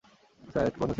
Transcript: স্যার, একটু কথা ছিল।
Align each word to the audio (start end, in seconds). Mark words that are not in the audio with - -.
স্যার, 0.43 0.65
একটু 0.65 0.79
কথা 0.81 0.81
ছিল। 0.81 0.89